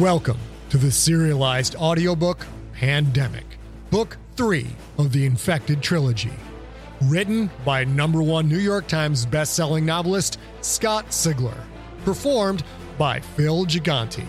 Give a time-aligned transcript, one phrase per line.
[0.00, 0.38] Welcome
[0.70, 3.44] to the serialized audiobook Pandemic,
[3.90, 4.66] Book 3
[4.96, 6.32] of the Infected Trilogy.
[7.02, 11.66] Written by number one New York Times bestselling novelist Scott Sigler.
[12.06, 12.64] Performed
[12.96, 14.24] by Phil Gigante.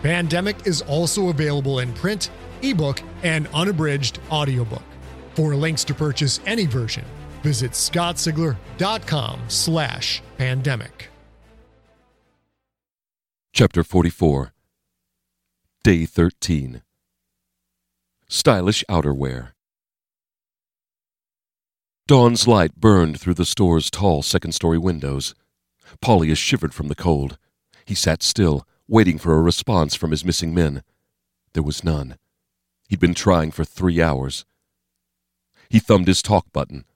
[0.00, 2.30] Pandemic is also available in print,
[2.62, 4.84] ebook, and unabridged audiobook.
[5.34, 7.04] For links to purchase any version,
[7.42, 11.10] visit scottsigler.com slash pandemic.
[13.52, 14.53] Chapter 44
[15.84, 16.80] Day 13
[18.26, 19.50] Stylish Outerwear
[22.06, 25.34] Dawn's light burned through the store's tall second story windows.
[26.00, 27.36] Paulius shivered from the cold.
[27.84, 30.82] He sat still, waiting for a response from his missing men.
[31.52, 32.16] There was none.
[32.88, 34.46] He'd been trying for three hours.
[35.68, 36.86] He thumbed his talk button.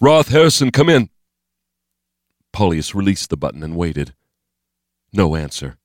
[0.00, 1.10] Roth Harrison, come in!
[2.50, 4.14] Paulius released the button and waited.
[5.12, 5.76] No answer.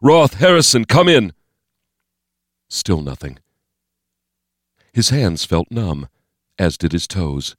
[0.00, 1.32] Roth, Harrison, come in!
[2.68, 3.38] Still nothing.
[4.92, 6.08] His hands felt numb,
[6.58, 7.56] as did his toes.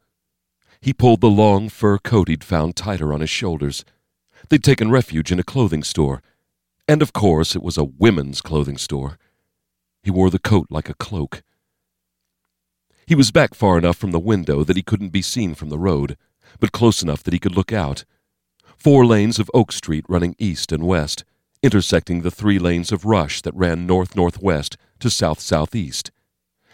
[0.82, 3.86] He pulled the long fur coat he'd found tighter on his shoulders.
[4.50, 6.22] They'd taken refuge in a clothing store,
[6.88, 9.18] and of course it was a women's clothing store.
[10.04, 11.44] He wore the coat like a cloak.
[13.06, 15.78] He was back far enough from the window that he couldn't be seen from the
[15.78, 16.18] road,
[16.60, 18.06] but close enough that he could look out
[18.78, 21.24] four lanes of Oak Street running east and west,
[21.64, 26.12] intersecting the three lanes of Rush that ran north northwest to south southeast.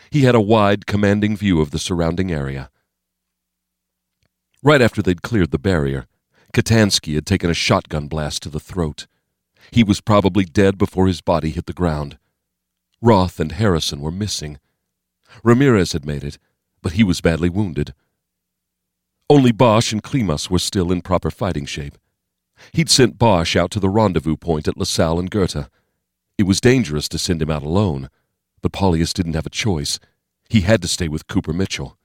[0.10, 2.70] He had a wide, commanding view of the surrounding area.
[4.64, 6.08] Right after they'd cleared the barrier,
[6.54, 9.06] Katansky had taken a shotgun blast to the throat.
[9.72, 12.18] He was probably dead before his body hit the ground.
[13.02, 14.60] Roth and Harrison were missing.
[15.44, 16.38] Ramirez had made it,
[16.82, 17.94] but he was badly wounded.
[19.30, 21.98] Only Bosch and Klimas were still in proper fighting shape.
[22.72, 25.68] He'd sent Bosch out to the rendezvous point at LaSalle and Goethe.
[26.38, 28.10] It was dangerous to send him out alone,
[28.62, 30.00] but Paulius didn't have a choice.
[30.50, 31.98] He had to stay with Cooper Mitchell.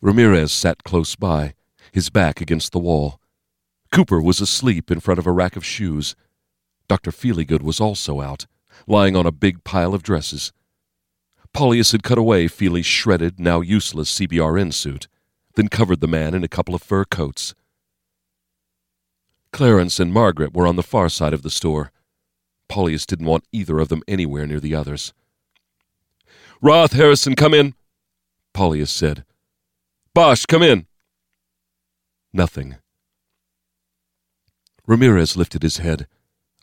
[0.00, 1.54] Ramirez sat close by,
[1.92, 3.20] his back against the wall.
[3.92, 6.14] Cooper was asleep in front of a rack of shoes.
[6.88, 7.10] Dr.
[7.10, 8.46] Feelygood was also out,
[8.86, 10.52] lying on a big pile of dresses.
[11.54, 15.08] Paulius had cut away Feely's shredded, now useless CBRN suit,
[15.54, 17.54] then covered the man in a couple of fur coats.
[19.56, 21.90] Clarence and Margaret were on the far side of the store.
[22.68, 25.14] Paulius didn't want either of them anywhere near the others.
[26.60, 27.72] Roth, Harrison, come in,
[28.52, 29.24] Paulius said.
[30.12, 30.86] Bosch, come in.
[32.34, 32.76] Nothing.
[34.86, 36.06] Ramirez lifted his head,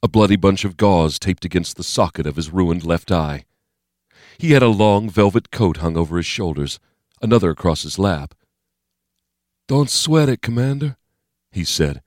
[0.03, 3.45] a bloody bunch of gauze taped against the socket of his ruined left eye.
[4.37, 6.79] He had a long velvet coat hung over his shoulders,
[7.23, 8.35] another across his lap.
[9.67, 10.95] Don't sweat it, Commander,
[11.51, 12.02] he said.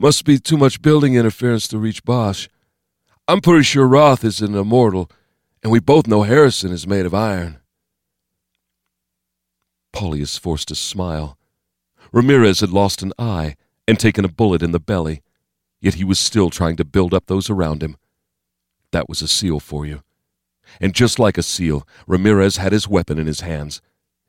[0.00, 2.46] Must be too much building interference to reach Bosch.
[3.26, 5.10] I'm pretty sure Roth is an immortal,
[5.60, 7.58] and we both know Harrison is made of iron.
[9.92, 11.36] Paulius forced a smile.
[12.12, 13.56] Ramirez had lost an eye
[13.88, 15.20] and taken a bullet in the belly,
[15.80, 17.96] yet he was still trying to build up those around him.
[18.92, 20.02] That was a seal for you.
[20.80, 23.82] And just like a seal, Ramirez had his weapon in his hands.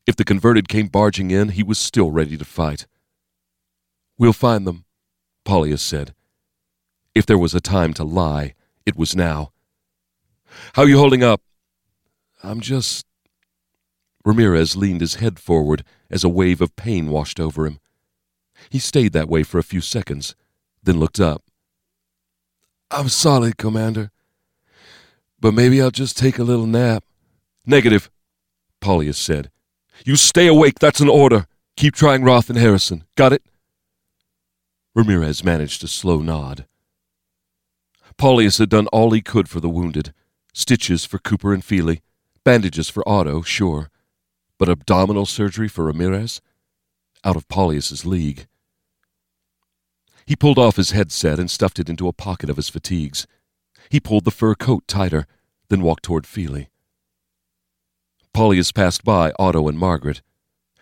[0.08, 2.88] If the converted came barging in, he was still ready to fight.
[4.18, 4.85] We'll find them,
[5.49, 6.13] Paulius said.
[7.15, 8.53] If there was a time to lie,
[8.85, 9.51] it was now.
[10.73, 11.41] How are you holding up?
[12.43, 13.03] I'm just.
[14.23, 17.79] Ramirez leaned his head forward as a wave of pain washed over him.
[18.69, 20.35] He stayed that way for a few seconds,
[20.83, 21.41] then looked up.
[22.91, 24.11] I'm solid, Commander.
[25.39, 27.03] But maybe I'll just take a little nap.
[27.66, 28.11] Negative,
[28.81, 29.49] Paulius said.
[30.05, 31.47] You stay awake, that's an order.
[31.75, 33.03] Keep trying Roth and Harrison.
[33.16, 33.41] Got it?
[34.95, 36.66] Ramirez managed a slow nod.
[38.17, 40.13] Paulius had done all he could for the wounded.
[40.53, 42.01] Stitches for Cooper and Feely,
[42.44, 43.89] bandages for Otto, sure.
[44.57, 46.41] But abdominal surgery for Ramirez?
[47.23, 48.47] Out of Paulius's league.
[50.25, 53.25] He pulled off his headset and stuffed it into a pocket of his fatigues.
[53.90, 55.25] He pulled the fur coat tighter,
[55.69, 56.69] then walked toward Feely.
[58.34, 60.22] Paulius passed by Otto and Margaret.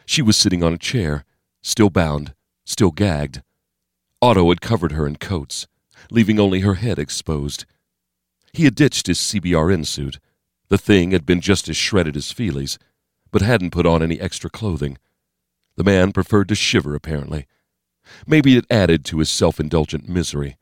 [0.05, 1.23] She was sitting on a chair,
[1.61, 2.33] still bound,
[2.65, 3.41] still gagged.
[4.21, 5.67] Otto had covered her in coats,
[6.09, 7.65] leaving only her head exposed.
[8.51, 10.19] He had ditched his CBRN suit.
[10.69, 12.79] The thing had been just as shredded as Feely's,
[13.31, 14.97] but hadn't put on any extra clothing.
[15.75, 17.45] The man preferred to shiver, apparently.
[18.25, 20.57] Maybe it added to his self indulgent misery.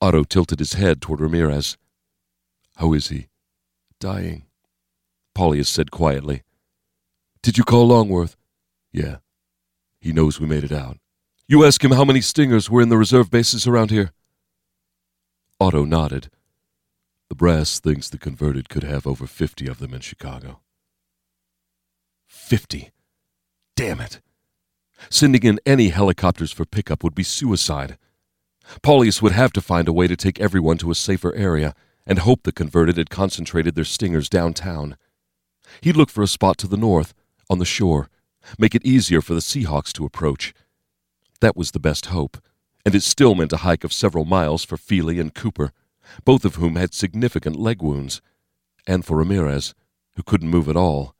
[0.00, 1.76] Otto tilted his head toward Ramirez.
[2.76, 3.26] How is he?
[3.98, 4.46] Dying,
[5.34, 6.44] Paulius said quietly.
[7.42, 8.36] Did you call Longworth?
[8.92, 9.16] Yeah.
[10.00, 10.98] He knows we made it out.
[11.50, 14.12] You ask him how many stingers were in the reserve bases around here?
[15.58, 16.28] Otto nodded.
[17.30, 20.60] The brass thinks the converted could have over 50 of them in Chicago.
[22.26, 22.90] 50?
[23.76, 24.20] Damn it.
[25.08, 27.96] Sending in any helicopters for pickup would be suicide.
[28.82, 31.74] Paulius would have to find a way to take everyone to a safer area
[32.06, 34.98] and hope the converted had concentrated their stingers downtown.
[35.80, 37.14] He'd look for a spot to the north,
[37.48, 38.10] on the shore,
[38.58, 40.52] make it easier for the Seahawks to approach.
[41.40, 42.38] That was the best hope,
[42.84, 45.72] and it still meant a hike of several miles for Feely and Cooper,
[46.24, 48.20] both of whom had significant leg wounds,
[48.86, 49.74] and for Ramirez,
[50.16, 51.14] who couldn't move at all.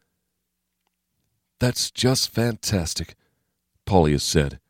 [1.61, 3.15] That's just fantastic,
[3.87, 4.61] Paulius said.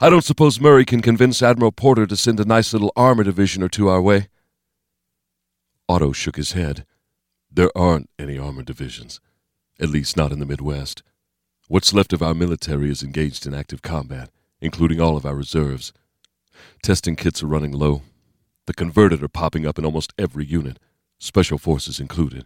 [0.00, 3.62] I don't suppose Murray can convince Admiral Porter to send a nice little armor division
[3.62, 4.28] or two our way.
[5.88, 6.84] Otto shook his head.
[7.50, 9.20] There aren't any armor divisions,
[9.80, 11.02] at least not in the Midwest.
[11.72, 14.28] What's left of our military is engaged in active combat,
[14.60, 15.94] including all of our reserves.
[16.82, 18.02] Testing kits are running low.
[18.66, 20.78] The converted are popping up in almost every unit,
[21.18, 22.44] special forces included.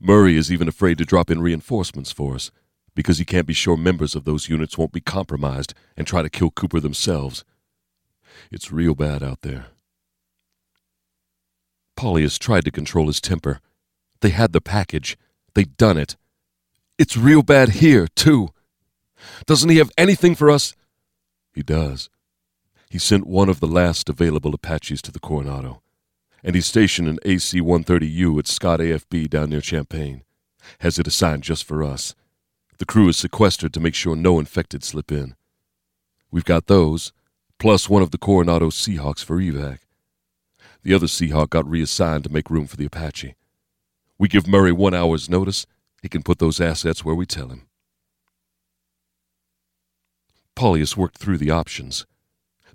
[0.00, 2.50] Murray is even afraid to drop in reinforcements for us
[2.94, 6.30] because he can't be sure members of those units won't be compromised and try to
[6.30, 7.44] kill Cooper themselves.
[8.50, 9.66] It's real bad out there.
[11.94, 13.60] Paulius tried to control his temper.
[14.22, 15.18] They had the package.
[15.52, 16.16] They'd done it.
[16.96, 18.50] It's real bad here, too.
[19.46, 20.74] Doesn't he have anything for us?
[21.52, 22.08] He does.
[22.88, 25.82] He sent one of the last available Apaches to the Coronado,
[26.44, 30.22] and he's stationed an AC 130U at Scott AFB down near Champaign.
[30.80, 32.14] Has it assigned just for us.
[32.78, 35.34] The crew is sequestered to make sure no infected slip in.
[36.30, 37.12] We've got those,
[37.58, 39.78] plus one of the Coronado Seahawks for evac.
[40.82, 43.34] The other Seahawk got reassigned to make room for the Apache.
[44.18, 45.66] We give Murray one hour's notice,
[46.04, 47.66] he can put those assets where we tell him.
[50.54, 52.04] Paulius worked through the options.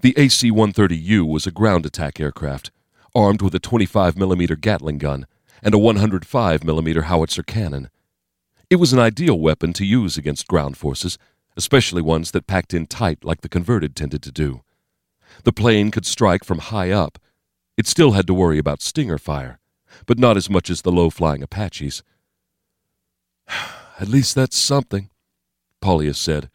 [0.02, 2.72] The AC 130U was a ground attack aircraft,
[3.14, 5.28] armed with a 25 millimeter Gatling gun
[5.62, 7.92] and a 105 millimeter howitzer cannon.
[8.68, 11.20] It was an ideal weapon to use against ground forces,
[11.56, 14.64] especially ones that packed in tight like the converted tended to do.
[15.44, 17.20] The plane could strike from high up.
[17.78, 19.60] It still had to worry about stinger fire,
[20.08, 22.02] but not as much as the low flying Apaches.
[24.00, 25.10] At least that's something,
[25.81, 26.50] Paulius said.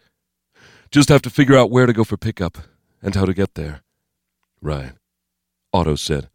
[0.91, 2.59] Just have to figure out where to go for pickup
[3.03, 3.83] and how to get there.
[4.63, 4.93] Right,
[5.73, 6.29] Otto said.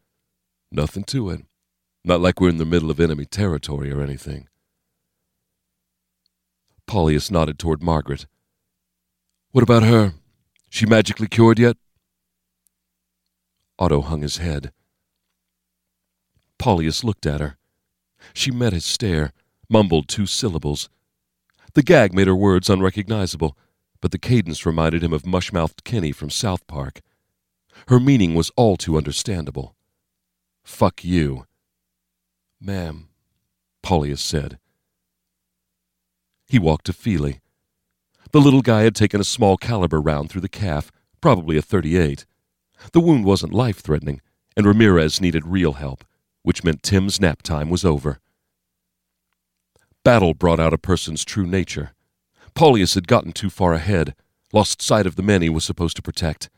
[0.72, 1.46] Nothing to it.
[2.04, 4.48] Not like we're in the middle of enemy territory or anything.
[6.88, 8.26] Paulius nodded toward Margaret.
[9.52, 10.14] What about her?
[10.70, 11.78] She magically cured yet?
[13.80, 14.72] Otto hung his head.
[16.60, 17.58] Paulius looked at her.
[18.34, 19.32] She met his stare,
[19.70, 20.90] mumbled two syllables.
[21.74, 23.58] The gag made her words unrecognizable,
[24.02, 27.02] but the cadence reminded him of mush-mouthed Kenny from South Park.
[27.88, 29.76] Her meaning was all too understandable.
[30.64, 31.46] Fuck you.
[32.60, 33.10] Ma'am,
[33.84, 34.60] Paulius said.
[36.48, 37.40] He walked to Feely.
[38.32, 42.26] The little guy had taken a small caliber round through the calf, probably a 38.
[42.92, 44.22] The wound wasn't life threatening,
[44.56, 46.04] and Ramirez needed real help,
[46.44, 48.20] which meant Tim's nap time was over.
[50.04, 51.92] Battle brought out a person's true nature.
[52.56, 54.16] Paulius had gotten too far ahead,
[54.54, 56.50] lost sight of the men he was supposed to protect.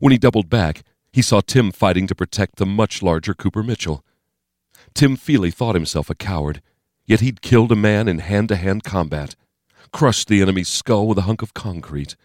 [0.00, 4.04] When he doubled back, he saw Tim fighting to protect the much larger Cooper Mitchell.
[4.94, 6.62] Tim Feely thought himself a coward,
[7.08, 9.34] Yet he'd killed a man in hand to hand combat,
[9.92, 12.16] crushed the enemy's skull with a hunk of concrete.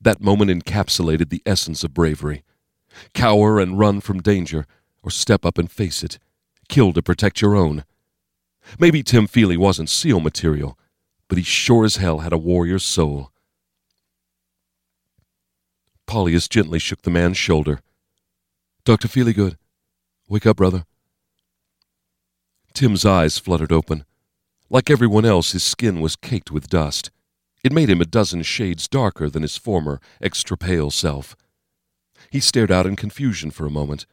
[0.00, 2.44] That moment encapsulated the essence of bravery.
[3.14, 4.64] Cower and run from danger,
[5.02, 6.20] or step up and face it.
[6.68, 7.84] Kill to protect your own.
[8.78, 10.78] Maybe Tim Feely wasn't SEAL material,
[11.28, 13.32] but he sure as hell had a warrior's soul.
[16.06, 17.80] Paulius gently shook the man's shoulder.
[18.84, 19.08] Dr.
[19.08, 19.56] Feelygood,
[20.28, 20.84] wake up, brother.
[22.74, 24.04] Tim's eyes fluttered open.
[24.68, 27.10] Like everyone else, his skin was caked with dust.
[27.64, 31.34] It made him a dozen shades darker than his former, extra pale self.
[32.30, 34.06] He stared out in confusion for a moment.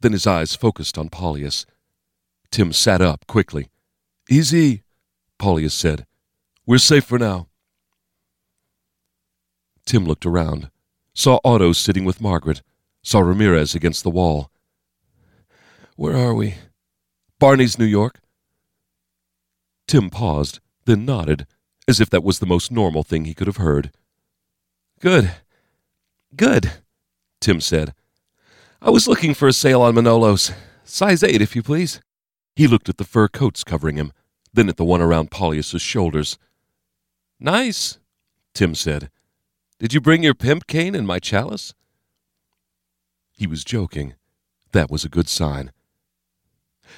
[0.00, 1.64] Then his eyes focused on Paulius.
[2.50, 3.68] Tim sat up quickly.
[4.32, 4.82] Easy,
[5.38, 6.06] Paulius said.
[6.64, 7.48] We're safe for now.
[9.84, 10.70] Tim looked around,
[11.12, 12.62] saw Otto sitting with Margaret,
[13.02, 14.50] saw Ramirez against the wall.
[15.96, 16.54] Where are we?
[17.38, 18.22] Barney's, New York.
[19.86, 21.46] Tim paused, then nodded,
[21.86, 23.90] as if that was the most normal thing he could have heard.
[24.98, 25.30] Good.
[26.34, 26.72] Good,
[27.42, 27.92] Tim said.
[28.80, 30.54] I was looking for a sale on Manolos.
[30.84, 32.00] Size 8, if you please.
[32.56, 34.10] He looked at the fur coats covering him,
[34.52, 36.38] then at the one around Paulius's shoulders.
[37.40, 37.98] Nice,
[38.54, 39.10] Tim said.
[39.78, 41.74] Did you bring your pimp cane and my chalice?
[43.32, 44.14] He was joking.
[44.72, 45.72] That was a good sign.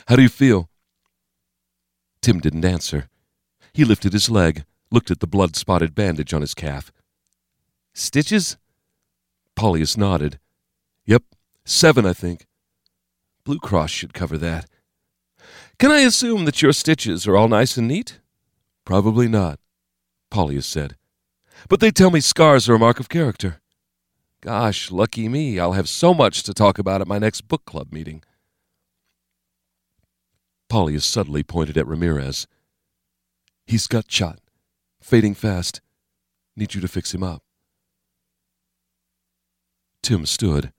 [0.06, 0.68] How do you feel?
[2.20, 3.08] Tim didn't answer.
[3.72, 6.92] He lifted his leg, looked at the blood spotted bandage on his calf.
[7.92, 8.56] Stitches?
[9.56, 10.38] Paulius nodded.
[11.06, 11.22] Yep,
[11.64, 12.46] seven, I think.
[13.44, 14.66] Blue Cross should cover that.
[15.78, 18.20] Can I assume that your stitches are all nice and neat?
[18.84, 19.58] Probably not,
[20.30, 20.96] Paulius said.
[21.68, 23.60] But they tell me scars are a mark of character.
[24.40, 27.92] Gosh, lucky me, I'll have so much to talk about at my next book club
[27.92, 28.22] meeting.
[30.68, 32.46] Paulius suddenly pointed at Ramirez.
[33.66, 34.40] He's got shot.
[35.00, 35.80] Fading fast.
[36.56, 37.42] Need you to fix him up.
[40.02, 40.72] Tim stood.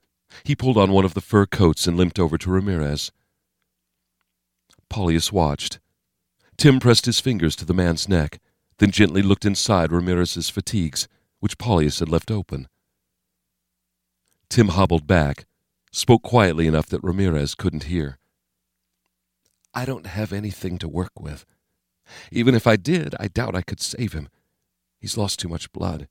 [0.44, 3.10] He pulled on one of the fur coats and limped over to Ramirez.
[4.88, 5.78] Paulius watched.
[6.56, 8.38] Tim pressed his fingers to the man's neck,
[8.78, 11.08] then gently looked inside Ramirez's fatigues,
[11.40, 12.68] which Paulius had left open.
[14.48, 15.46] Tim hobbled back,
[15.92, 18.18] spoke quietly enough that Ramirez couldn't hear.
[19.74, 21.44] I don't have anything to work with.
[22.30, 24.28] Even if I did, I doubt I could save him.
[24.98, 26.08] He's lost too much blood.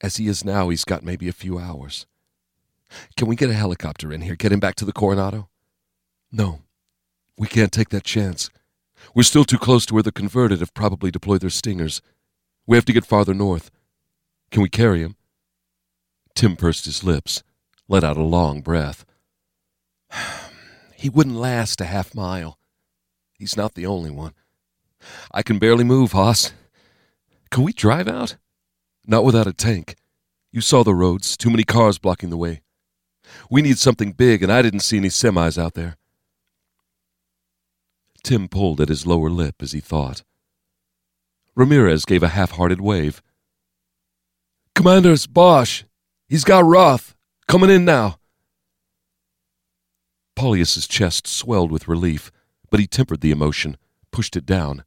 [0.00, 2.06] As he is now, he's got maybe a few hours.
[3.16, 5.48] Can we get a helicopter in here, get him back to the Coronado?
[6.32, 6.62] No,
[7.36, 8.50] we can't take that chance.
[9.14, 12.00] We're still too close to where the converted have probably deployed their stingers.
[12.66, 13.70] We have to get farther north.
[14.50, 15.16] Can we carry him?
[16.34, 17.42] Tim pursed his lips,
[17.88, 19.04] let out a long breath.
[20.94, 22.58] he wouldn't last a half mile.
[23.38, 24.32] He's not the only one.
[25.32, 26.52] I can barely move, Haas.
[27.50, 28.36] Can we drive out?
[29.06, 29.96] Not without a tank.
[30.50, 32.62] You saw the roads, too many cars blocking the way.
[33.50, 35.96] We need something big, and I didn't see any semis out there.
[38.24, 40.24] Tim pulled at his lower lip as he thought.
[41.54, 43.22] Ramirez gave a half hearted wave.
[44.74, 45.84] Commander's Bosch.
[46.28, 47.14] He's got Roth.
[47.46, 48.18] Coming in now.
[50.34, 52.32] Paulius's chest swelled with relief,
[52.70, 53.76] but he tempered the emotion,
[54.10, 54.84] pushed it down.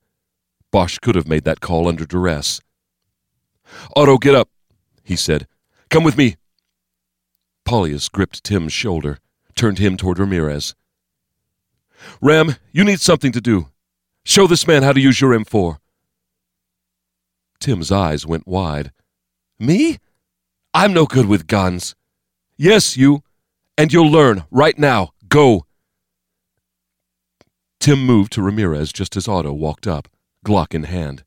[0.71, 2.59] Bosch could have made that call under duress.
[3.95, 4.49] Otto, get up,
[5.03, 5.47] he said.
[5.89, 6.35] Come with me.
[7.65, 9.19] Paulius gripped Tim's shoulder,
[9.55, 10.75] turned him toward Ramirez.
[12.21, 13.67] Ram, you need something to do.
[14.25, 15.77] Show this man how to use your M4.
[17.59, 18.91] Tim's eyes went wide.
[19.59, 19.97] Me?
[20.73, 21.95] I'm no good with guns.
[22.57, 23.23] Yes, you.
[23.77, 25.11] And you'll learn right now.
[25.27, 25.65] Go.
[27.79, 30.07] Tim moved to Ramirez just as Otto walked up,
[30.45, 31.23] Glock in hand.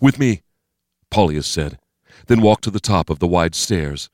[0.00, 0.42] With me,
[1.10, 1.78] Paulius said,
[2.26, 4.08] then walked to the top of the wide stairs.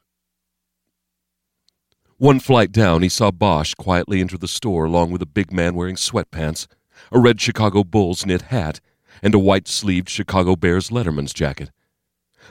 [2.20, 5.74] One flight down, he saw Bosch quietly enter the store along with a big man
[5.74, 6.66] wearing sweatpants,
[7.10, 8.78] a red Chicago Bulls knit hat,
[9.22, 11.70] and a white sleeved Chicago Bears letterman's jacket.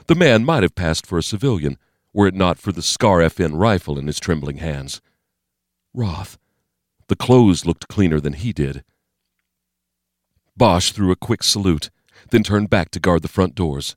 [0.08, 1.78] The man might have passed for a civilian,
[2.12, 5.00] were it not for the Scar FN rifle in his trembling hands.
[5.94, 6.36] Roth.
[7.06, 8.82] The clothes looked cleaner than he did.
[10.56, 11.90] Bosch threw a quick salute,
[12.30, 13.94] then turned back to guard the front doors.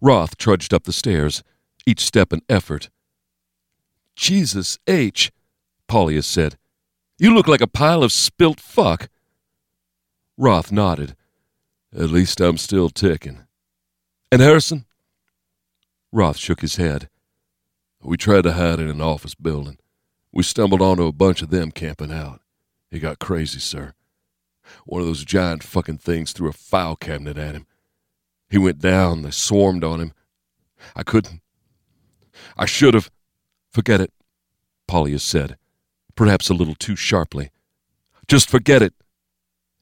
[0.00, 1.44] Roth trudged up the stairs,
[1.86, 2.90] each step an effort,
[4.16, 5.32] Jesus H.,
[5.88, 6.56] Paulius said.
[7.18, 9.08] You look like a pile of spilt fuck.
[10.36, 11.16] Roth nodded.
[11.92, 13.46] At least I'm still ticking.
[14.32, 14.84] And Harrison?
[16.12, 17.08] Roth shook his head.
[18.02, 19.78] We tried to hide in an office building.
[20.32, 22.40] We stumbled onto a bunch of them camping out.
[22.90, 23.94] It got crazy, sir.
[24.84, 27.66] One of those giant fucking things threw a file cabinet at him.
[28.50, 29.22] He went down.
[29.22, 30.12] They swarmed on him.
[30.94, 31.40] I couldn't.
[32.56, 33.10] I should have.
[33.74, 34.12] Forget it,
[34.86, 35.56] Paulius said,
[36.14, 37.50] perhaps a little too sharply.
[38.28, 38.94] Just forget it.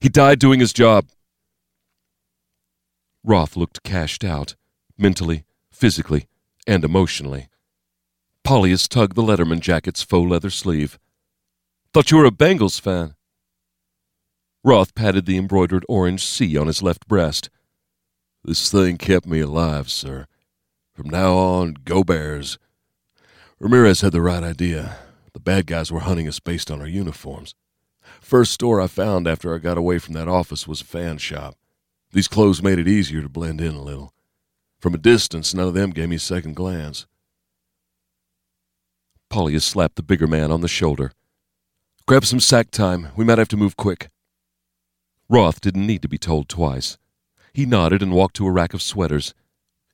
[0.01, 1.11] He died doing his job.
[3.23, 4.57] Roth looked cashed out,
[4.97, 6.27] mentally, physically,
[6.67, 7.49] and emotionally.
[8.45, 10.99] Paulius tugged the Letterman jacket's faux leather sleeve.
[11.93, 13.15] Thought you were a Bengals fan.
[14.65, 17.51] Roth patted the embroidered orange C on his left breast.
[18.43, 20.29] This thing kept me alive, sir.
[20.95, 22.59] From now on, go Bears.
[23.63, 24.97] Ramirez had the right idea.
[25.35, 27.55] The bad guys were hunting us based on our uniforms.
[28.21, 31.55] First store I found after I got away from that office was a fan shop.
[32.11, 34.13] These clothes made it easier to blend in a little.
[34.81, 37.07] From a distance, none of them gave me a second glance.
[39.31, 41.13] Paulius slapped the bigger man on the shoulder.
[42.05, 43.11] Grab some sack time.
[43.15, 44.11] We might have to move quick.
[45.29, 46.99] Roth didn't need to be told twice.
[47.53, 49.35] He nodded and walked to a rack of sweaters.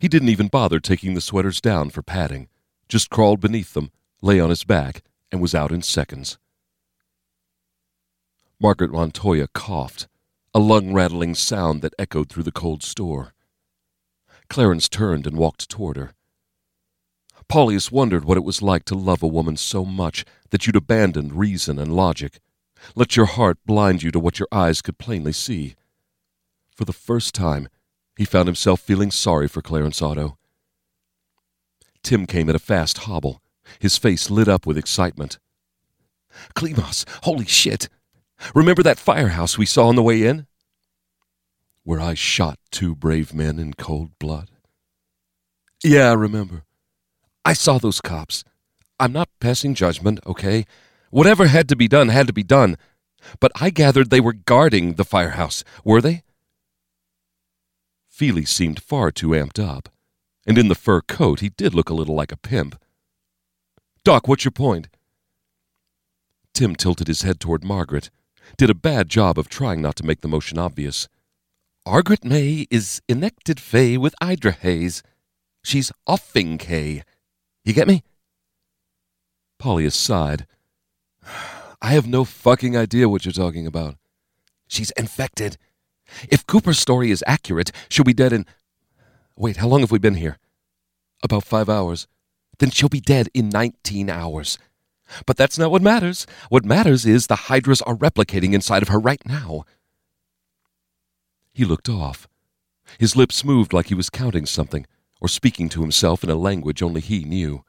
[0.01, 2.49] He didn't even bother taking the sweaters down for padding
[2.89, 3.91] just crawled beneath them,
[4.23, 6.39] lay on his back, and was out in seconds.
[8.61, 10.09] Margaret Montoya coughed,
[10.55, 13.35] a lung rattling sound that echoed through the cold store.
[14.49, 16.13] Clarence turned and walked toward her.
[17.49, 21.35] Paulius wondered what it was like to love a woman so much that you'd abandon
[21.35, 22.41] reason and logic,
[22.95, 25.75] let your heart blind you to what your eyes could plainly see.
[26.75, 27.69] For the first time,
[28.17, 30.37] he found himself feeling sorry for Clarence Otto.
[32.03, 33.43] Tim came at a fast hobble,
[33.79, 35.39] his face lit up with excitement.
[36.55, 37.89] Klimas, holy shit!
[38.55, 40.47] Remember that firehouse we saw on the way in?
[41.85, 44.51] Where I shot two brave men in cold blood?
[45.83, 46.65] Yeah, I remember.
[47.45, 48.45] I saw those cops.
[49.01, 50.67] I'm not passing judgment, okay?
[51.11, 52.77] Whatever had to be done had to be done.
[53.41, 56.23] But I gathered they were guarding the firehouse, were they?
[58.09, 59.89] Feely seemed far too amped up,
[60.49, 62.81] and in the fur coat he did look a little like a pimp.
[64.03, 64.89] Doc, what's your point?
[66.55, 68.11] Tim tilted his head toward Margaret,
[68.57, 71.07] did a bad job of trying not to make the motion obvious.
[71.87, 75.03] Margaret May is enected fay with Idra Hayes.
[75.63, 77.03] She's offing Kay.
[77.65, 78.03] You get me?
[79.59, 80.47] Paulius sighed.
[81.83, 83.97] I have no fucking idea what you're talking about.
[84.67, 85.59] She's infected.
[86.31, 88.47] If Cooper's story is accurate, she'll be dead in.
[89.39, 90.37] Wait, how long have we been here?
[91.23, 92.09] About five hours.
[92.59, 94.59] Then she'll be dead in 19 hours.
[95.27, 96.27] But that's not what matters.
[96.49, 99.63] What matters is the Hydras are replicating inside of her right now.
[101.53, 102.27] He looked off.
[102.99, 104.87] His lips moved like he was counting something
[105.21, 107.65] or speaking to himself in a language only he knew.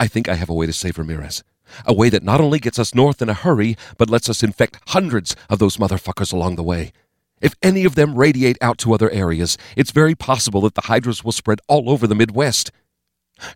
[0.00, 1.44] I think I have a way to save Ramirez.
[1.84, 4.78] A way that not only gets us north in a hurry, but lets us infect
[4.88, 6.92] hundreds of those motherfuckers along the way.
[7.40, 11.22] If any of them radiate out to other areas, it's very possible that the Hydras
[11.22, 12.70] will spread all over the Midwest.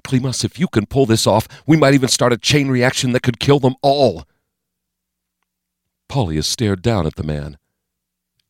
[0.05, 3.23] Klimas, if you can pull this off, we might even start a chain reaction that
[3.23, 4.25] could kill them all.
[6.09, 7.57] Paulius stared down at the man.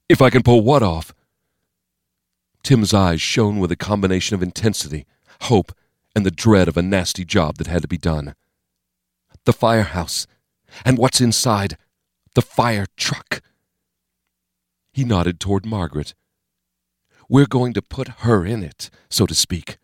[0.09, 1.15] If I can pull what off?
[2.63, 5.07] Tim's eyes shone with a combination of intensity,
[5.43, 5.73] hope,
[6.15, 8.35] and the dread of a nasty job that had to be done.
[9.45, 10.27] The firehouse,
[10.85, 11.77] and what's inside,
[12.35, 13.41] the fire truck.
[14.93, 16.15] He nodded toward Margaret.
[17.29, 19.79] We're going to put her in it, so to speak.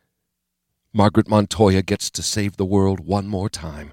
[0.93, 3.93] Margaret Montoya gets to save the world one more time.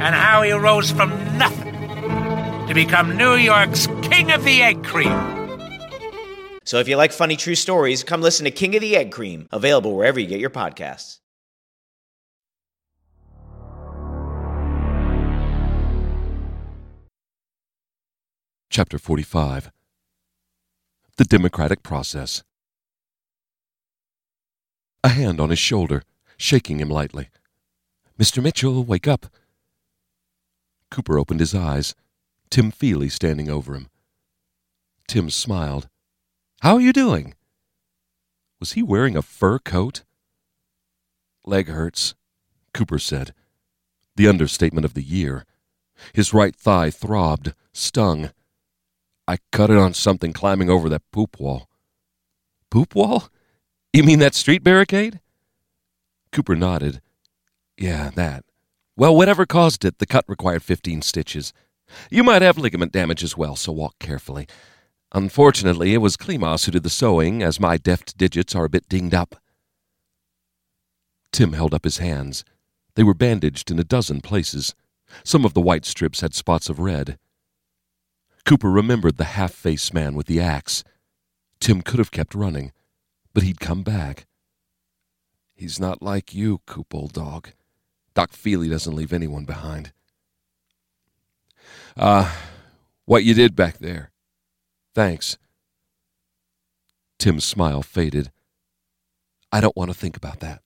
[0.00, 1.74] and how he rose from nothing
[2.66, 5.12] to become New York's King of the Egg Cream.
[6.64, 9.48] So if you like funny true stories, come listen to King of the Egg Cream,
[9.50, 11.18] available wherever you get your podcasts.
[18.70, 19.72] Chapter 45
[21.16, 22.44] The Democratic Process.
[25.02, 26.02] A hand on his shoulder,
[26.36, 27.30] shaking him lightly.
[28.20, 28.42] Mr.
[28.42, 29.26] Mitchell, wake up.
[30.90, 31.94] Cooper opened his eyes,
[32.50, 33.88] Tim Feely standing over him.
[35.06, 35.88] Tim smiled.
[36.60, 37.34] How are you doing?
[38.60, 40.02] Was he wearing a fur coat?
[41.44, 42.14] Leg hurts,
[42.74, 43.32] Cooper said.
[44.16, 45.44] The understatement of the year.
[46.12, 48.30] His right thigh throbbed, stung.
[49.26, 51.68] I cut it on something climbing over that poop wall.
[52.70, 53.28] Poop wall?
[53.92, 55.20] You mean that street barricade?
[56.32, 57.00] Cooper nodded.
[57.76, 58.44] Yeah, that.
[58.98, 61.52] Well, whatever caused it, the cut required 15 stitches.
[62.10, 64.48] You might have ligament damage as well, so walk carefully.
[65.12, 68.88] Unfortunately, it was Klimas who did the sewing, as my deft digits are a bit
[68.88, 69.36] dinged up.
[71.30, 72.42] Tim held up his hands.
[72.96, 74.74] They were bandaged in a dozen places.
[75.22, 77.20] Some of the white strips had spots of red.
[78.44, 80.82] Cooper remembered the half faced man with the axe.
[81.60, 82.72] Tim could have kept running,
[83.32, 84.26] but he'd come back.
[85.54, 87.50] He's not like you, Coop, old dog.
[88.18, 89.92] Doc Feely doesn't leave anyone behind.
[91.96, 92.34] Uh,
[93.04, 94.10] what you did back there.
[94.92, 95.38] Thanks.
[97.20, 98.32] Tim's smile faded.
[99.52, 100.62] I don't want to think about that.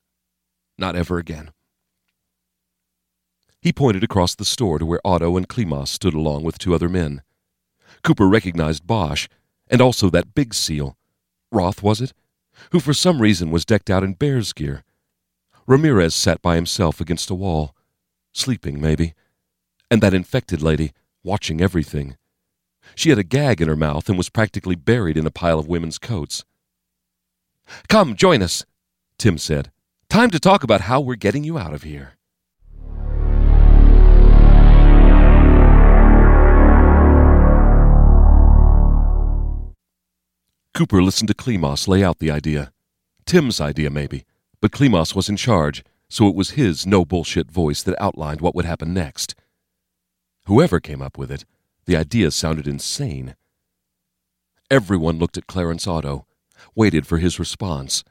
[0.78, 1.50] Not ever again.
[3.60, 6.88] He pointed across the store to where Otto and Klimas stood along with two other
[6.88, 7.20] men.
[8.02, 9.28] Cooper recognized Bosch,
[9.68, 10.96] and also that big seal.
[11.50, 12.14] Roth, was it?
[12.70, 14.84] Who for some reason was decked out in bear's gear.
[15.72, 17.74] Ramirez sat by himself against a wall,
[18.34, 19.14] sleeping, maybe.
[19.90, 20.92] And that infected lady,
[21.24, 22.18] watching everything.
[22.94, 25.68] She had a gag in her mouth and was practically buried in a pile of
[25.68, 26.44] women's coats.
[27.88, 28.66] Come, join us,
[29.16, 29.72] Tim said.
[30.10, 32.18] Time to talk about how we're getting you out of here.
[40.74, 42.74] Cooper listened to Klimas lay out the idea.
[43.24, 44.26] Tim's idea, maybe,
[44.62, 48.54] but Klimas was in charge, so it was his no bullshit voice that outlined what
[48.54, 49.34] would happen next.
[50.46, 51.44] Whoever came up with it,
[51.84, 53.34] the idea sounded insane.
[54.70, 56.26] Everyone looked at Clarence Otto,
[56.76, 58.04] waited for his response.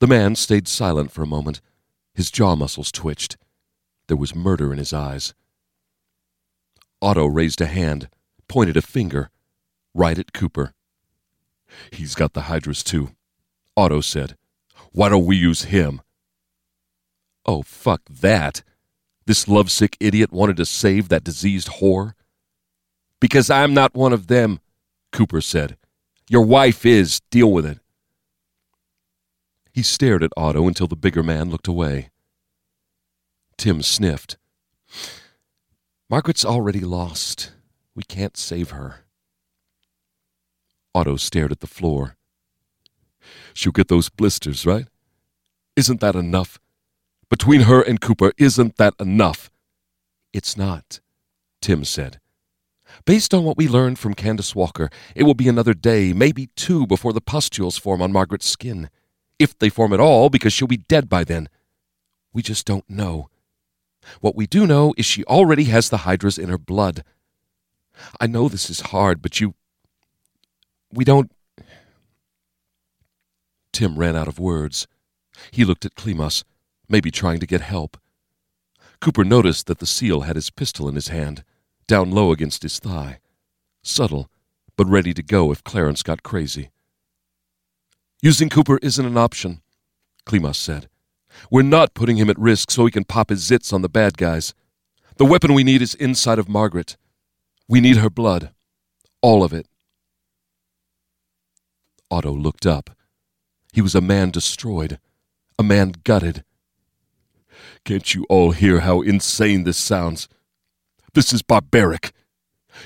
[0.00, 1.60] The man stayed silent for a moment.
[2.12, 3.36] His jaw muscles twitched.
[4.08, 5.32] There was murder in his eyes.
[7.00, 8.08] Otto raised a hand,
[8.48, 9.30] pointed a finger,
[9.94, 10.72] right at Cooper.
[11.92, 13.12] He's got the Hydras too,
[13.76, 14.36] Otto said.
[14.94, 16.02] Why don't we use him?
[17.44, 18.62] Oh, fuck that.
[19.26, 22.12] This lovesick idiot wanted to save that diseased whore?
[23.20, 24.60] Because I'm not one of them,
[25.10, 25.76] Cooper said.
[26.30, 27.20] Your wife is.
[27.30, 27.80] Deal with it.
[29.72, 32.10] He stared at Otto until the bigger man looked away.
[33.58, 34.36] Tim sniffed.
[36.08, 37.50] Margaret's already lost.
[37.96, 39.00] We can't save her.
[40.94, 42.16] Otto stared at the floor.
[43.52, 44.86] She'll get those blisters, right?
[45.76, 46.58] Isn't that enough?
[47.28, 49.50] Between her and Cooper, isn't that enough?
[50.32, 51.00] It's not,
[51.60, 52.20] Tim said.
[53.04, 56.86] Based on what we learned from Candace Walker, it will be another day, maybe two,
[56.86, 58.88] before the pustules form on Margaret's skin.
[59.38, 61.48] If they form at all, because she'll be dead by then.
[62.32, 63.28] We just don't know.
[64.20, 67.04] What we do know is she already has the hydras in her blood.
[68.20, 69.54] I know this is hard, but you
[70.92, 71.30] we don't.
[73.74, 74.86] Tim ran out of words.
[75.50, 76.44] He looked at Klimas,
[76.88, 77.98] maybe trying to get help.
[79.00, 81.42] Cooper noticed that the seal had his pistol in his hand,
[81.88, 83.18] down low against his thigh.
[83.82, 84.30] Subtle,
[84.76, 86.70] but ready to go if Clarence got crazy.
[88.22, 89.60] Using Cooper isn't an option,
[90.24, 90.88] Klimas said.
[91.50, 94.16] We're not putting him at risk so he can pop his zits on the bad
[94.16, 94.54] guys.
[95.16, 96.96] The weapon we need is inside of Margaret.
[97.68, 98.52] We need her blood.
[99.20, 99.66] All of it.
[102.08, 102.90] Otto looked up.
[103.74, 105.00] He was a man destroyed,
[105.58, 106.44] a man gutted.
[107.84, 110.28] Can't you all hear how insane this sounds?
[111.12, 112.12] This is barbaric.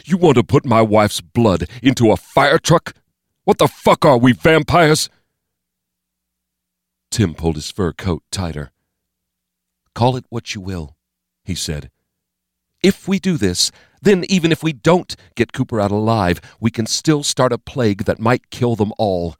[0.06, 2.94] You want to put my wife's blood into a fire truck?
[3.44, 5.10] What the fuck are we, vampires?
[7.10, 8.70] Tim pulled his fur coat tighter.
[9.94, 10.96] Call it what you will,
[11.44, 11.90] he said.
[12.82, 13.70] If we do this,
[14.00, 18.04] then, even if we don't get Cooper out alive, we can still start a plague
[18.04, 19.36] that might kill them all.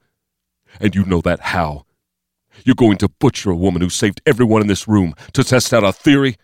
[0.81, 1.85] And you know that how?
[2.65, 5.85] You're going to butcher a woman who saved everyone in this room to test out
[5.85, 6.37] a theory?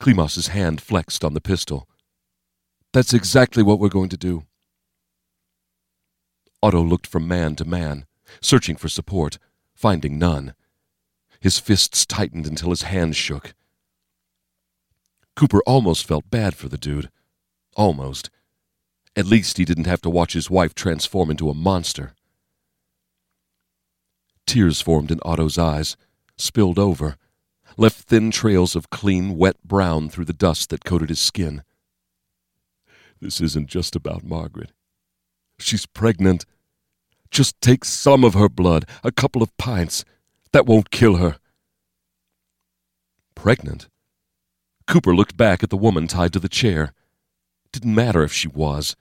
[0.00, 1.86] Klimas's hand flexed on the pistol.
[2.92, 4.44] That's exactly what we're going to do.
[6.62, 8.06] Otto looked from man to man,
[8.40, 9.38] searching for support,
[9.74, 10.54] finding none.
[11.40, 13.54] His fists tightened until his hands shook.
[15.36, 17.10] Cooper almost felt bad for the dude.
[17.76, 18.30] Almost.
[19.16, 22.14] At least he didn't have to watch his wife transform into a monster.
[24.50, 25.96] Tears formed in Otto's eyes,
[26.36, 27.16] spilled over,
[27.76, 31.62] left thin trails of clean, wet brown through the dust that coated his skin.
[33.20, 34.72] This isn't just about Margaret.
[35.60, 36.46] She's pregnant.
[37.30, 40.04] Just take some of her blood, a couple of pints.
[40.50, 41.36] That won't kill her.
[43.36, 43.88] Pregnant?
[44.88, 46.92] Cooper looked back at the woman tied to the chair.
[47.70, 48.96] Didn't matter if she was.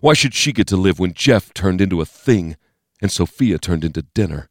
[0.00, 2.56] Why should she get to live when Jeff turned into a thing
[3.02, 4.48] and Sophia turned into dinner?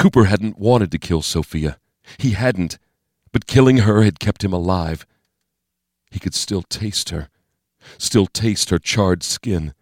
[0.00, 1.78] Cooper hadn't wanted to kill Sophia.
[2.16, 2.78] He hadn't,
[3.32, 5.04] but killing her had kept him alive.
[6.10, 7.28] He could still taste her,
[7.98, 9.74] still taste her charred skin,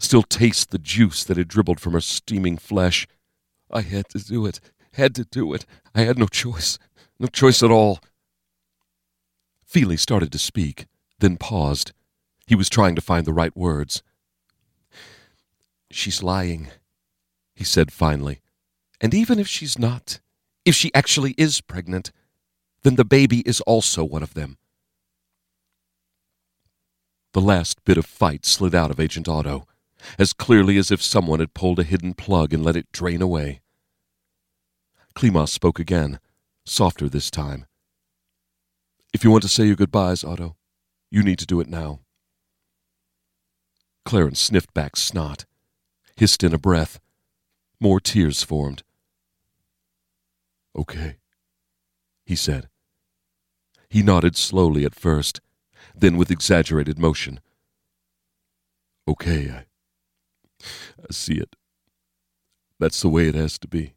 [0.00, 3.06] still taste the juice that had dribbled from her steaming flesh.
[3.70, 4.58] I had to do it,
[4.94, 5.64] had to do it.
[5.94, 6.76] I had no choice,
[7.20, 8.00] no choice at all.
[9.64, 10.86] Feely started to speak,
[11.20, 11.92] then paused.
[12.48, 14.02] He was trying to find the right words.
[15.92, 16.70] She's lying,
[17.54, 18.39] he said finally.
[19.00, 20.20] And even if she's not,
[20.64, 22.12] if she actually is pregnant,
[22.82, 24.58] then the baby is also one of them.
[27.32, 29.66] The last bit of fight slid out of Agent Otto,
[30.18, 33.60] as clearly as if someone had pulled a hidden plug and let it drain away.
[35.14, 36.18] Klimas spoke again,
[36.64, 37.66] softer this time.
[39.12, 40.56] If you want to say your goodbyes, Otto,
[41.10, 42.00] you need to do it now.
[44.04, 45.44] Clarence sniffed back snot,
[46.16, 47.00] hissed in a breath.
[47.80, 48.82] More tears formed.
[50.76, 51.16] Okay,
[52.24, 52.68] he said.
[53.88, 55.40] He nodded slowly at first,
[55.94, 57.40] then with exaggerated motion.
[59.08, 59.64] Okay, I,
[60.62, 61.56] I see it.
[62.78, 63.94] That's the way it has to be.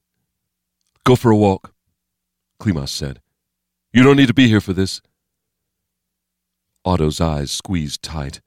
[1.05, 1.73] Go for a walk,
[2.59, 3.21] Klimas said.
[3.91, 5.01] You don't need to be here for this.
[6.83, 8.41] Otto's eyes squeezed tight.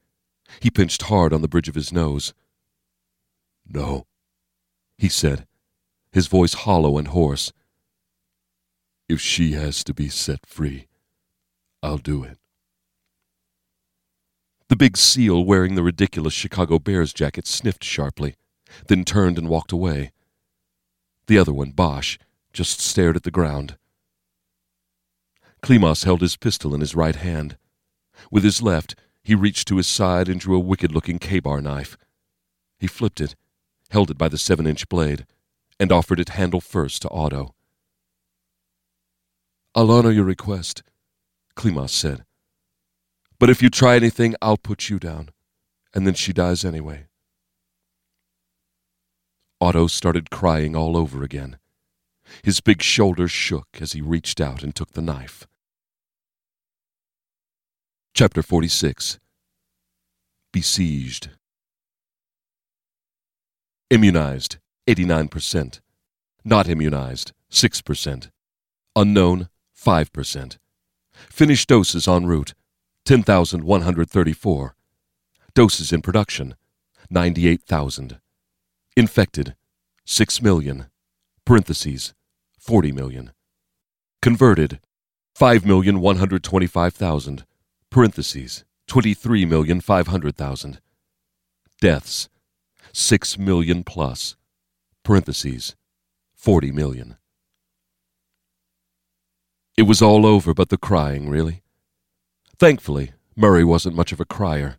[0.61, 2.35] He pinched hard on the bridge of his nose.
[3.69, 4.07] No,
[4.99, 5.47] he said,
[6.13, 7.53] his voice hollow and hoarse.
[9.09, 10.89] If she has to be set free,
[11.83, 12.39] I'll do it.
[14.69, 18.35] The big seal wearing the ridiculous Chicago Bears jacket sniffed sharply,
[18.89, 20.11] then turned and walked away.
[21.29, 22.19] The other one, Bosch,
[22.53, 23.77] just stared at the ground.
[25.63, 27.57] Klimas held his pistol in his right hand.
[28.31, 31.97] With his left, he reached to his side and drew a wicked-looking Ka-Bar knife.
[32.79, 33.37] He flipped it,
[33.91, 35.27] held it by the seven-inch blade,
[35.79, 37.56] and offered it handle first to Otto.
[39.77, 40.83] I'll honor your request,
[41.55, 42.25] Klimas said.
[43.39, 45.29] But if you try anything, I'll put you down.
[45.95, 47.09] And then she dies anyway.
[49.61, 51.59] Otto started crying all over again.
[52.43, 55.47] His big shoulders shook as he reached out and took the knife.
[58.15, 59.19] Chapter 46
[60.53, 61.29] Besieged
[63.91, 64.57] Immunized,
[64.89, 65.81] 89%.
[66.47, 68.31] Not immunized, 6%.
[68.97, 69.51] Unknown,
[69.87, 70.59] 5%.
[71.13, 72.55] Finished doses en route,
[73.05, 74.75] 10,134.
[75.55, 76.57] Doses in production,
[77.09, 78.19] 98,000.
[78.97, 79.55] Infected,
[80.05, 80.87] 6 million.
[81.45, 82.15] Parentheses,
[82.59, 83.31] 40 million.
[84.21, 84.81] Converted,
[85.39, 87.45] 5,125,000.
[87.89, 90.79] Parentheses, 23,500,000.
[91.81, 92.29] Deaths,
[92.93, 94.35] 6 million plus.
[95.05, 95.77] Parentheses,
[96.35, 97.17] 40 million.
[99.77, 101.63] It was all over but the crying, really.
[102.59, 104.79] Thankfully, Murray wasn't much of a crier.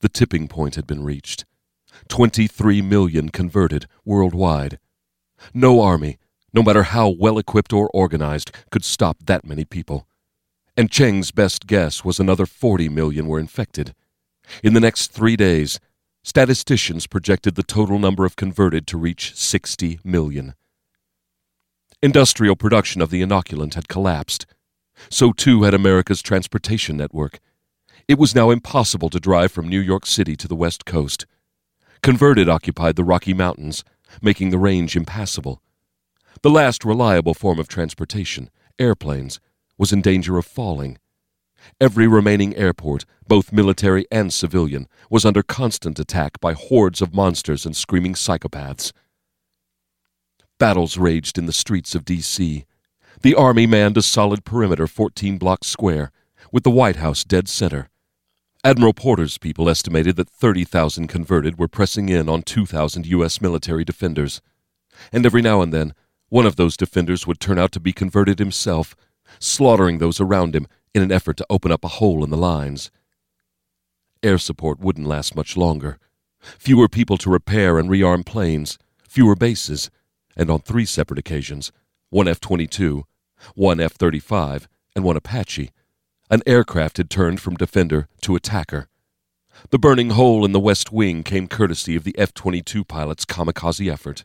[0.00, 1.46] The tipping point had been reached.
[2.08, 4.78] 23 million converted worldwide.
[5.54, 6.18] No army,
[6.52, 10.06] no matter how well equipped or organized, could stop that many people.
[10.76, 13.94] And Cheng's best guess was another 40 million were infected.
[14.62, 15.80] In the next three days,
[16.22, 20.54] statisticians projected the total number of converted to reach 60 million.
[22.02, 24.46] Industrial production of the inoculant had collapsed.
[25.10, 27.40] So too had America's transportation network.
[28.08, 31.26] It was now impossible to drive from New York City to the West Coast.
[32.02, 33.84] Converted occupied the Rocky Mountains,
[34.22, 35.60] making the range impassable.
[36.40, 39.38] The last reliable form of transportation, airplanes,
[39.76, 40.96] was in danger of falling.
[41.82, 47.66] Every remaining airport, both military and civilian, was under constant attack by hordes of monsters
[47.66, 48.90] and screaming psychopaths.
[50.60, 52.66] Battles raged in the streets of D.C.
[53.22, 56.12] The Army manned a solid perimeter 14 blocks square,
[56.52, 57.88] with the White House dead center.
[58.62, 63.40] Admiral Porter's people estimated that 30,000 converted were pressing in on 2,000 U.S.
[63.40, 64.42] military defenders.
[65.10, 65.94] And every now and then,
[66.28, 68.94] one of those defenders would turn out to be converted himself,
[69.38, 72.90] slaughtering those around him in an effort to open up a hole in the lines.
[74.22, 75.98] Air support wouldn't last much longer.
[76.58, 78.76] Fewer people to repair and rearm planes,
[79.08, 79.90] fewer bases,
[80.36, 81.72] and on three separate occasions
[82.10, 83.04] one F 22,
[83.54, 85.70] one F 35, and one Apache
[86.30, 88.88] an aircraft had turned from defender to attacker.
[89.70, 93.92] The burning hole in the west wing came courtesy of the F 22 pilot's kamikaze
[93.92, 94.24] effort.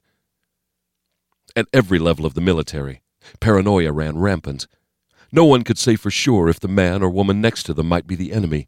[1.55, 3.01] At every level of the military,
[3.39, 4.67] paranoia ran rampant.
[5.31, 8.05] No one could say for sure if the man or woman next to them might
[8.05, 8.67] be the enemy,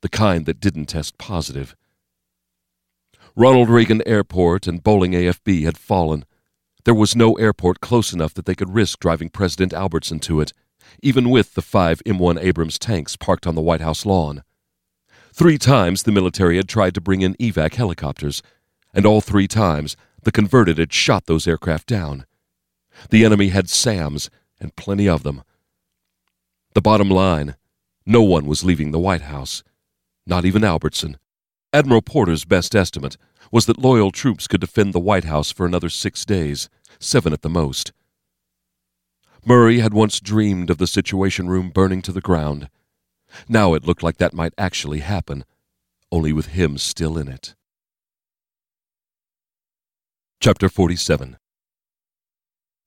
[0.00, 1.74] the kind that didn't test positive.
[3.34, 6.24] Ronald Reagan Airport and Bolling AFB had fallen.
[6.86, 10.52] There was no airport close enough that they could risk driving President Albertson to it,
[11.02, 14.44] even with the five M1 Abrams tanks parked on the White House lawn.
[15.32, 18.40] Three times the military had tried to bring in evac helicopters,
[18.94, 22.24] and all three times the converted had shot those aircraft down.
[23.10, 25.42] The enemy had SAMs, and plenty of them.
[26.74, 27.56] The bottom line
[28.06, 29.64] no one was leaving the White House,
[30.24, 31.18] not even Albertson.
[31.72, 33.16] Admiral Porter's best estimate
[33.50, 36.68] was that loyal troops could defend the White House for another six days,
[36.98, 37.92] seven at the most.
[39.44, 42.68] Murray had once dreamed of the Situation Room burning to the ground.
[43.48, 45.44] Now it looked like that might actually happen,
[46.10, 47.54] only with him still in it.
[50.40, 51.38] Chapter 47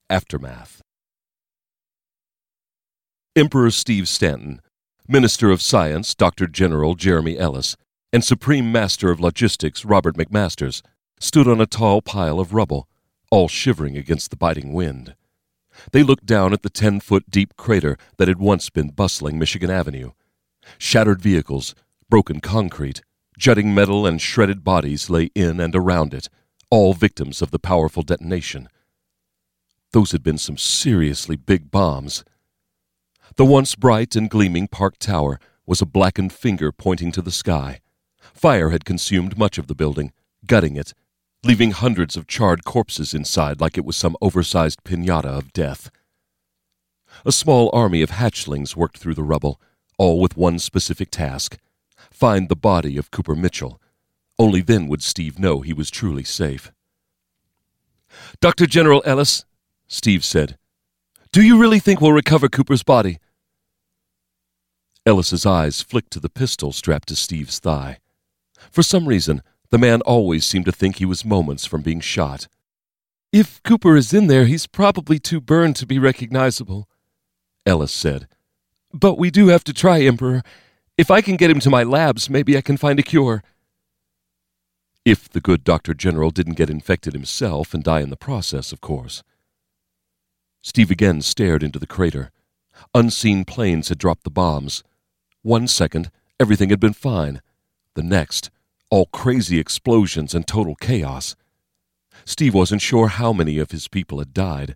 [0.09, 0.81] Aftermath
[3.35, 4.59] Emperor Steve Stanton,
[5.07, 6.47] Minister of Science Dr.
[6.47, 7.77] General Jeremy Ellis,
[8.11, 10.81] and Supreme Master of Logistics Robert McMasters
[11.19, 12.87] stood on a tall pile of rubble,
[13.31, 15.15] all shivering against the biting wind.
[15.91, 19.69] They looked down at the ten foot deep crater that had once been bustling Michigan
[19.69, 20.11] Avenue.
[20.77, 21.75] Shattered vehicles,
[22.09, 23.01] broken concrete,
[23.37, 26.29] jutting metal, and shredded bodies lay in and around it,
[26.69, 28.67] all victims of the powerful detonation.
[29.91, 32.23] Those had been some seriously big bombs.
[33.37, 37.79] The once bright and gleaming Park Tower was a blackened finger pointing to the sky.
[38.19, 40.11] Fire had consumed much of the building,
[40.45, 40.93] gutting it,
[41.43, 45.89] leaving hundreds of charred corpses inside like it was some oversized pinata of death.
[47.25, 49.59] A small army of hatchlings worked through the rubble,
[49.97, 51.57] all with one specific task
[52.11, 53.81] find the body of Cooper Mitchell.
[54.37, 56.71] Only then would Steve know he was truly safe.
[58.41, 58.65] Dr.
[58.65, 59.45] General Ellis,
[59.87, 60.57] Steve said,
[61.31, 63.19] do you really think we'll recover Cooper's body?
[65.05, 67.99] Ellis's eyes flicked to the pistol strapped to Steve's thigh.
[68.71, 72.47] For some reason, the man always seemed to think he was moments from being shot.
[73.31, 76.87] If Cooper is in there, he's probably too burned to be recognizable,
[77.65, 78.27] Ellis said.
[78.91, 80.41] But we do have to try, Emperor.
[80.97, 83.43] If I can get him to my labs, maybe I can find a cure.
[85.05, 88.81] If the good Doctor General didn't get infected himself and die in the process, of
[88.81, 89.23] course.
[90.61, 92.31] Steve again stared into the crater.
[92.93, 94.83] Unseen planes had dropped the bombs.
[95.41, 97.41] One second, everything had been fine.
[97.93, 98.49] The next,
[98.89, 101.35] all crazy explosions and total chaos.
[102.25, 104.75] Steve wasn't sure how many of his people had died.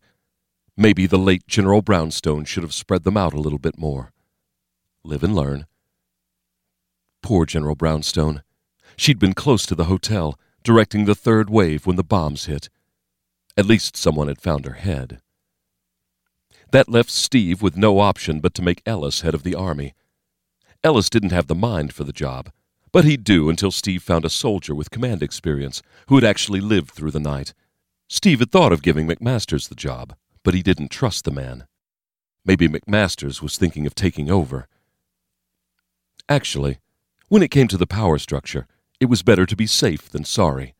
[0.77, 4.11] Maybe the late General Brownstone should have spread them out a little bit more.
[5.03, 5.65] Live and learn.
[7.21, 8.43] Poor General Brownstone.
[8.95, 12.69] She'd been close to the hotel, directing the third wave when the bombs hit.
[13.57, 15.19] At least someone had found her head.
[16.71, 19.93] That left Steve with no option but to make Ellis head of the army.
[20.83, 22.51] Ellis didn't have the mind for the job,
[22.93, 26.91] but he'd do until Steve found a soldier with command experience who had actually lived
[26.91, 27.53] through the night.
[28.07, 31.65] Steve had thought of giving McMasters the job, but he didn't trust the man.
[32.45, 34.67] Maybe McMasters was thinking of taking over.
[36.29, 36.77] Actually,
[37.29, 38.67] when it came to the power structure,
[38.99, 40.75] it was better to be safe than sorry.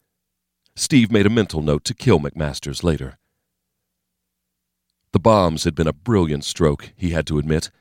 [0.75, 3.17] Steve made a mental note to kill McMasters later.
[5.13, 7.71] The bombs had been a brilliant stroke, he had to admit.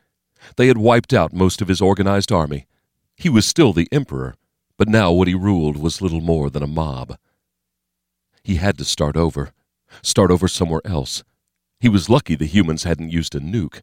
[0.57, 2.67] They had wiped out most of his organized army.
[3.23, 4.35] He was still the emperor,
[4.77, 7.17] but now what he ruled was little more than a mob.
[8.43, 9.53] He had to start over,
[10.03, 11.23] start over somewhere else.
[11.79, 13.83] He was lucky the humans hadn't used a nuke.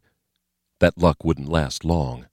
[0.78, 2.26] That luck wouldn't last long.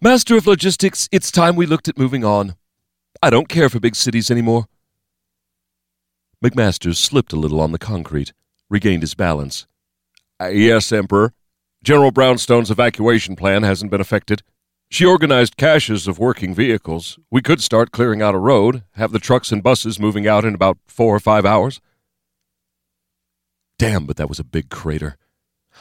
[0.00, 2.56] Master of Logistics, it's time we looked at moving on.
[3.22, 4.66] I don't care for big cities anymore.
[6.44, 8.32] McMasters slipped a little on the concrete
[8.68, 9.68] regained his balance.
[10.40, 11.32] Uh, yes, Emperor.
[11.84, 14.42] General Brownstone's evacuation plan hasn't been affected.
[14.90, 17.18] She organized caches of working vehicles.
[17.30, 20.54] We could start clearing out a road, have the trucks and buses moving out in
[20.54, 21.80] about four or five hours.
[23.78, 25.16] Damn, but that was a big crater.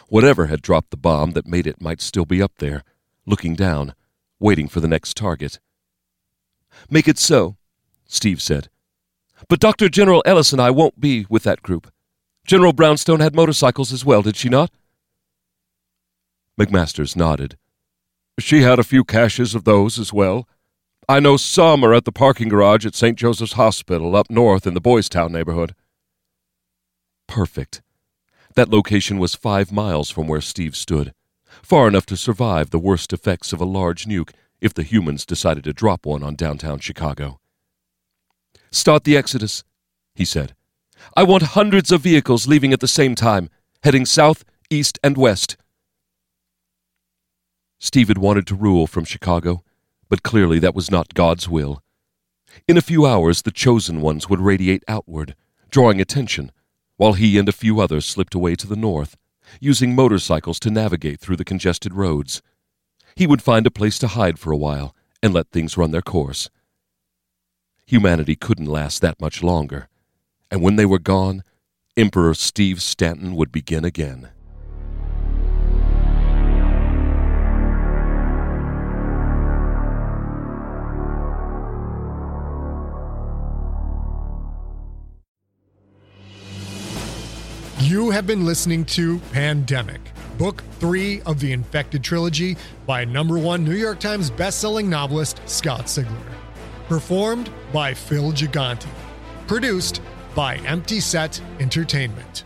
[0.07, 2.83] Whatever had dropped the bomb that made it might still be up there,
[3.25, 3.93] looking down,
[4.39, 5.59] waiting for the next target.
[6.89, 7.57] Make it so,
[8.05, 8.69] Steve said.
[9.47, 9.89] But Dr.
[9.89, 11.91] General Ellis and I won't be with that group.
[12.45, 14.71] General Brownstone had motorcycles as well, did she not?
[16.59, 17.57] McMasters nodded.
[18.39, 20.47] She had a few caches of those as well.
[21.07, 23.17] I know some are at the parking garage at St.
[23.17, 25.75] Joseph's Hospital up north in the Boys Town neighborhood.
[27.27, 27.81] Perfect.
[28.55, 31.13] That location was five miles from where Steve stood,
[31.61, 34.31] far enough to survive the worst effects of a large nuke
[34.61, 37.39] if the humans decided to drop one on downtown Chicago.
[38.71, 39.63] Start the exodus,
[40.15, 40.55] he said.
[41.15, 43.49] I want hundreds of vehicles leaving at the same time,
[43.83, 45.57] heading south, east, and west.
[47.83, 49.61] Steve had wanted to rule from Chicago,
[50.07, 51.83] But clearly that was not God's will.
[52.65, 55.35] In a few hours, the chosen ones would radiate outward,
[55.69, 56.53] drawing attention,
[56.95, 59.17] while he and a few others slipped away to the north,
[59.59, 62.41] using motorcycles to navigate through the congested roads.
[63.17, 66.01] He would find a place to hide for a while and let things run their
[66.01, 66.49] course.
[67.85, 69.89] Humanity couldn't last that much longer,
[70.49, 71.43] and when they were gone,
[71.97, 74.29] Emperor Steve Stanton would begin again.
[87.83, 89.99] You have been listening to Pandemic,
[90.37, 92.55] book three of the Infected trilogy
[92.85, 96.33] by number one New York Times bestselling novelist Scott Sigler.
[96.87, 98.87] Performed by Phil Gigante.
[99.47, 100.01] Produced
[100.33, 102.45] by Empty Set Entertainment.